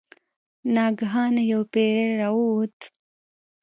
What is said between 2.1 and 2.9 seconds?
راووت.